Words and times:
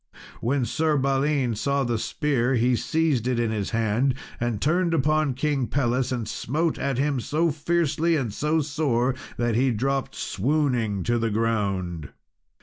When 0.39 0.65
Sir 0.65 0.97
Balin 0.97 1.53
saw 1.55 1.83
the 1.83 1.99
spear 1.99 2.55
he 2.55 2.75
seized 2.75 3.27
it 3.27 3.39
in 3.39 3.51
his 3.51 3.69
hand, 3.69 4.15
and 4.39 4.59
turned 4.59 4.95
upon 4.95 5.35
King 5.35 5.67
Pelles, 5.67 6.11
and 6.11 6.27
smote 6.27 6.79
at 6.79 6.97
him 6.97 7.19
so 7.19 7.51
fiercely 7.51 8.15
and 8.15 8.33
so 8.33 8.61
sore 8.61 9.13
that 9.37 9.53
he 9.53 9.69
dropped 9.69 10.15
swooning 10.15 11.03
to 11.03 11.19
the 11.19 11.29
ground. 11.29 12.09